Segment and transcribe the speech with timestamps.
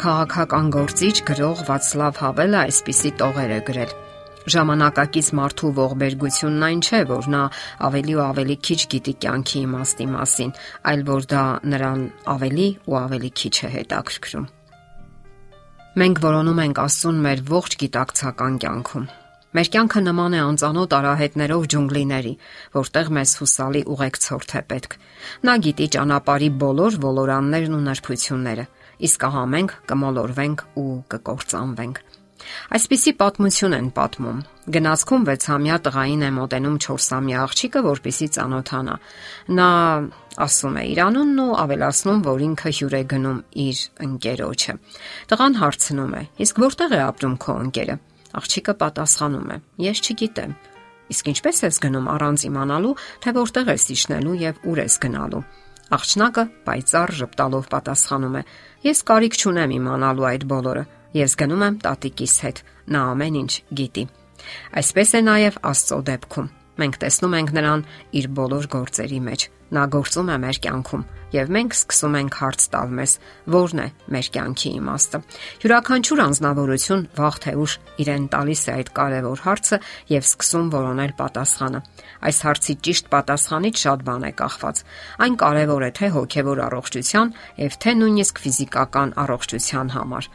[0.00, 3.90] Քաղաքական գործիչ գրող Վացլավ Հավելը այսպիսի տողեր է գրել.
[4.54, 7.40] Ժամանակակից մարդու ողբերգությունն այն չէ, որ նա
[7.88, 10.54] ավելի ու ավելի քիչ գիտի կյանքի իմաստի մասին,
[10.88, 11.42] այլ որ դա
[11.74, 14.48] նրան ավելի ու ավելի քիչ է հետաքրքրում։
[16.00, 19.06] Մենք որոնում ենք Աստծուն մեր ողջ գիտակցական կյանքում։
[19.50, 22.34] Մեր կյանքը նման է անծանոթ արահետներով ջունգլիների,
[22.80, 25.00] որտեղ մեզ հուսալի ուղեկցորդ է պետք։
[25.44, 28.66] Նա գիտի ճանապարհի բոլոր ոլորաններն ու նրբությունները
[29.08, 32.02] իսկ ահա մենք կմոլորվենք ու կկործանվենք։
[32.74, 34.38] Այսպիսի պատմություն են պատմում։
[34.74, 38.94] Գնացքում 6-ամյա տղային է մոտենում 4-ամյա աղջիկը, որպիսի ծանոթանա։
[39.58, 39.68] Նա
[40.46, 44.74] ասում է իր անունն ու ավելացնում, որ ինքը հյուր է գնում իր ընկերոջը։
[45.30, 46.22] Տղան հարցնում է.
[46.46, 47.96] Իսկ որտեղ է ապրում քո ընկերը։
[48.40, 49.56] Աղջիկը պատասխանում է.
[49.90, 50.52] Ես չգիտեմ։
[51.10, 52.94] Իսկ ինչպես ես գնում առանց իմանալու,
[53.24, 55.42] թե որտեղ ես իջնելու եւ ուր ես գնալու։
[55.90, 58.42] Աղջնակը պայծառ ժպտալով պատասխանում է.
[58.86, 60.84] Ես կարիք չունեմ իմանալու այդ բոլորը։
[61.18, 62.62] Ես գնում եմ տատիկիս հետ։
[62.94, 64.06] Նա ամեն ինչ գիտի։
[64.80, 67.80] Այսպես է նաև Աստծո դեպքում։ Մենք տեսնում ենք նրան
[68.20, 72.94] իր բոլոր գործերի մեջ։ Նա գործում է մեր կյանքում եւ մենք սկսում ենք հարց տալ
[72.98, 73.12] մեզ.
[73.50, 75.20] ո՞րն է մեր կյանքի իմաստը։
[75.62, 79.78] Յուրաքանչյուր անznավորություն վաղ թե ուշ իրեն տալիս է այդ կարևոր հարցը
[80.10, 81.80] եւ սկսում որոնել պատասխանը։
[82.30, 84.84] Այս հարցի ճիշտ պատասխանից շատ բան է կախված։
[85.22, 90.30] Այն կարևոր է թե հոգեվոր առողջության եւ թե նույնիսկ ֆիզիկական առողջության համար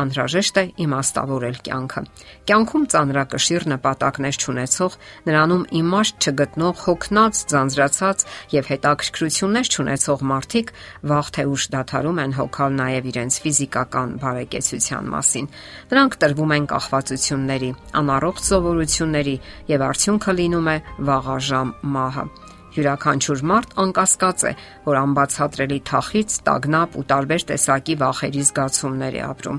[0.00, 2.02] անհրաժեշտ է իմաստավորել կյանքը։
[2.50, 4.96] Կյանքում ծանրակշիռ նպատակներ ճանաչող,
[5.30, 8.24] նրանում իմաստ չգտնող հոգնած, ձանձրացած
[8.54, 10.72] եւ հետաքրքրություններ ճանաչող մարդիկ
[11.10, 15.50] վաղ թե ուշ դադարում են հոգալ նաեւ իրենց ֆիզիկական բարեկեցության մասին։
[15.90, 19.36] Նրանք տրվում են կախվածությունների, անառողջ սովորությունների
[19.74, 20.78] եւ արդյունքը լինում է
[21.10, 22.26] վաղաժամ մահը։
[22.70, 24.52] Յուրաքանչյուր մարդ անկասկած է,
[24.86, 29.58] որ անբացատրելի թախից, տագնապ ու տարբեր տեսակի վախերի զգացումներ է ապրում։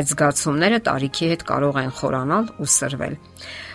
[0.00, 3.16] Այդ զգացումները տարիքի հետ կարող են խորանալ ու սրվել։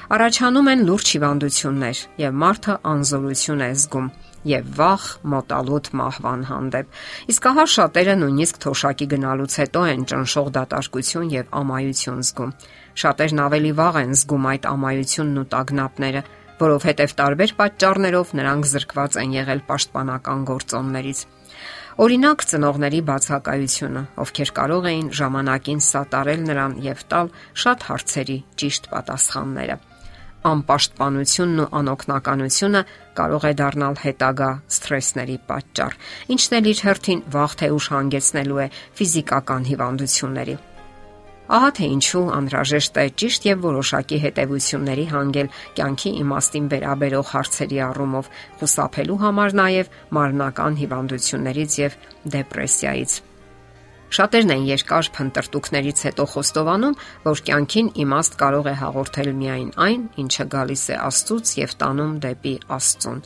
[0.06, 4.10] Առաջանում են լուրջ հիվանդություններ, եւ մարդը անզորություն է զգում
[4.46, 6.98] եւ վախ մոտալուտ մահվան հանդեպ։
[7.34, 12.54] Իսկ ահա շատերը նույնիսկ թոշակի գնալուց հետո են ճնշող դատարկություն եւ ամայություն զգում։
[13.02, 16.22] Շատերն ավելի վաղ են զգում այդ ամայությունն ու տագնապները,
[16.60, 21.20] որովհետև տարբեր պատճառներով նրանք զրկված են եղել պաշտպանական գործոններից։
[21.96, 27.32] Օրինակ ծնողների բացակայությունը, ովքեր կարող էին ժամանակին սատարել նրան եւ տալ
[27.64, 29.78] շատ հարցերի ճիշտ պատասխանները։
[30.46, 32.82] Անպաշտպանությունն ու անօքնականությունը
[33.18, 35.98] կարող է դառնալ հետագա սթրեսների պատճառ,
[36.36, 40.58] ինչն էլ իր հերթին վաղ թե ուշ հանգեցնելու է ֆիզիկական հիվանդությունների։
[41.46, 48.32] Ահա թե ինչու անհրաժեշտ է ճիշտ եւ որոշակի հետեւությունների հանգել կյանքի իմաստին վերաբերող հարցերի առումով,
[48.62, 52.00] խուսափելու համար նաեւ մարմնական հիվանդություններից եւ
[52.36, 53.14] դեպրեսիայից։
[54.16, 60.46] Շատերն են երկար փնտրտուքներից հետո խոստովանում, որ կյանքին իմաստ կարող է հաղորդել միայն այն, ինչը
[60.56, 63.24] գալիս է Աստծուց եւ տանում դեպի Աստծուն։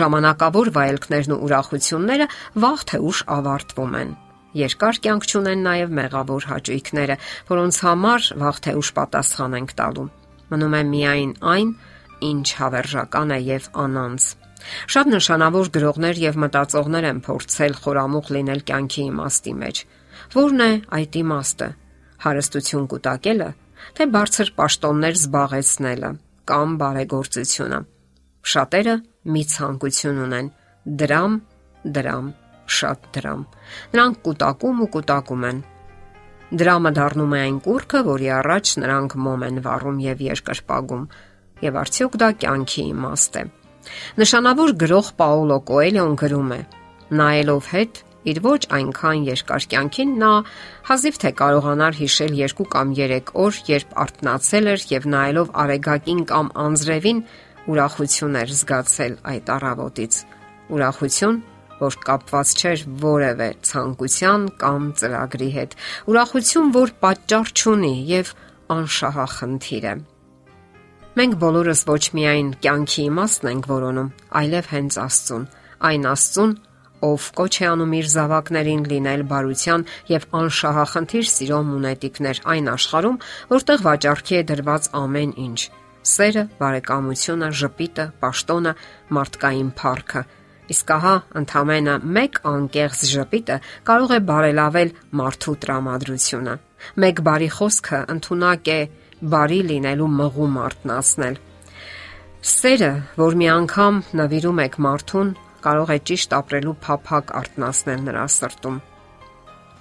[0.00, 2.28] Ժամանակավոր վայելքներն ու ուրախությունները
[2.64, 4.14] վաղ թե ուշ ավարտվում են
[4.54, 7.16] Երկար կյանք ունեն նաև մեղավոր հաճույքները,
[7.48, 10.04] որոնց համար վաղ թե ուշ պատասխան ենք տալու։
[10.54, 11.72] Մնում է միայն այն,
[12.28, 14.26] ինչ հավերժական է եւ անանց։
[14.94, 19.80] Շատ նշանավոր գրողներ եւ մտածողներ են փորձել խորամուխ լինել կյանքի իմաստի մեջ։
[20.34, 21.68] Որն է այդ իմաստը։
[22.24, 23.50] Հարստություն կուտակելը,
[23.98, 26.12] թե բարձր պաշտոններ զբաղեցնելը
[26.48, 27.82] կամ բարեգործությունը։
[28.54, 28.96] Շատերը
[29.34, 30.48] մի ցանկություն ունեն՝
[31.02, 31.36] դրամ,
[31.98, 32.32] դրամ
[32.78, 33.42] շատ դրամ։
[33.94, 35.60] Նրանք կուտակում ու կուտակում են։
[36.54, 41.04] Դրամը դառնում է այն կուրքը, որի առաջ նրանք մոմ են վառում եւ երկրպագում։
[41.64, 43.44] Եվ արդյոք դա կյանքի իմաստ է։
[44.20, 46.60] Նշանավոր գրող Պաուլո Կոելյոն գրում է.
[47.14, 50.30] նայելով հետ իր ոչ այնքան երկար կյանքին նա
[50.88, 56.46] հազիվ թե կարողանար հիշել 2 կամ 3 օր, երբ արթնացել էր եւ նայելով արեգակին կամ
[56.64, 57.20] անձրևին
[57.74, 60.14] ուրախություն էր զգացել այդ առավոտից։
[60.74, 61.36] Ուրախություն,
[61.80, 65.76] որ կապված չէր որևէ ցանկության կամ ծրագրի հետ։
[66.10, 68.34] Ուրախություն, որ պատճառ չունի եւ
[68.74, 69.94] անշահախնդիր է։
[71.14, 75.44] Մենք բոլորս ոչ միայն կյանքի իմաստն ենք որոնում, այլև հենց Աստծուն,
[75.88, 76.54] այն Աստծուն,
[77.04, 83.18] ով կոչ է անում իր զավակներին լինել բարության եւ անշահախնդիր սիրո մունետիկներ այն աշխարհում,
[83.54, 85.60] որտեղ վաճառքի է դրված ամեն ինչ՝
[86.04, 88.72] սերը, բարեկամությունը, ժպիտը, պաշտոնը,
[89.16, 90.22] մարդկային փառքը,
[90.72, 93.56] Իսկ ահա ընդամենը մեկ անկեղծ ժպիտը
[93.88, 96.54] կարող է բարելավել մարդու տրամադրությունը։
[97.04, 98.78] Մեկ բարի խոսքը ընդունակ է
[99.34, 101.36] բարի լինելու մղում արտնասնել։
[102.54, 105.28] Սերը, որ մի անգամ նվիրում եք մարդուն,
[105.64, 108.80] կարող է ճիշտ ապրելու փափակ արտնասնել նրա սրտում։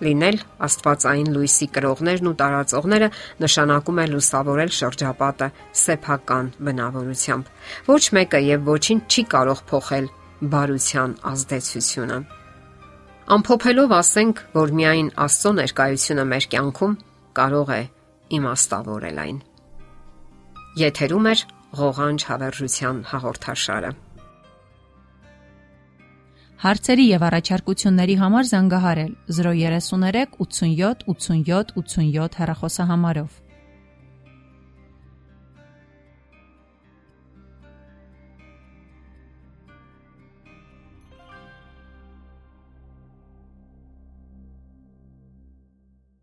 [0.04, 0.38] Լինել
[0.68, 3.10] Աստվածային լույսի կրողներն ու տարածողները
[3.44, 5.48] նշանակում է լուսավորել շրջապատը
[5.84, 7.52] սեփական բնավորությամբ։
[7.88, 10.10] Ոչ մեկը եւ ոչինչ չի կարող փոխել
[10.52, 12.18] բարության ազդեցությունը։
[13.34, 16.96] Ամփոփելով ասենք, որ միայն Աստծո ներկայությունը մեր կյանքում
[17.40, 17.82] կարող է
[18.38, 19.38] իմաստավորել այն։
[20.84, 21.36] Եթերում է
[21.80, 23.94] ղողանջ հավերժության հաղորդաշարը։
[26.64, 33.43] Հարցերի եւ առաջարկությունների համար զանգահարել 033 87 87 87 հեռախոսահամարով։